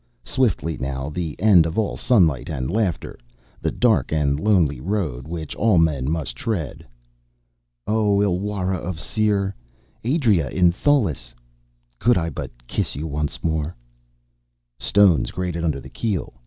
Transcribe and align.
Swiftly, 0.25 0.79
now, 0.79 1.11
the 1.11 1.39
end 1.39 1.67
of 1.67 1.77
all 1.77 1.95
sunlight 1.95 2.49
and 2.49 2.71
laughter, 2.71 3.19
the 3.61 3.69
dark 3.69 4.11
and 4.11 4.39
lonely 4.39 4.79
road 4.81 5.27
which 5.27 5.53
all 5.53 5.77
men 5.77 6.09
must 6.09 6.35
tread. 6.35 6.83
_O 7.87 8.19
Ilwarra 8.23 8.77
of 8.77 8.99
Syr, 8.99 9.53
Aedra 10.03 10.49
in 10.51 10.71
Tholis, 10.71 11.35
could 11.99 12.17
I 12.17 12.31
but 12.31 12.65
kiss 12.65 12.95
you 12.95 13.05
once 13.05 13.43
more_ 13.43 13.75
Stones 14.83 15.29
grated 15.29 15.63
under 15.63 15.79
the 15.79 15.87
keel. 15.87 16.33